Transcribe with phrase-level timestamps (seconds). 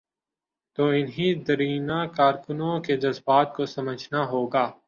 [0.77, 4.71] تو انہیں دیرینہ کارکنوں کے جذبات کو سمجھنا ہو گا۔